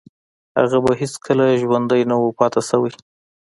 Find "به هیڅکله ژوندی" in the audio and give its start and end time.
0.83-2.01